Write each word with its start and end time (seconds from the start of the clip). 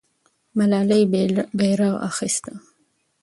ملالۍ 0.57 1.03
بیرغ 1.57 1.93
اخیسته. 2.09 2.53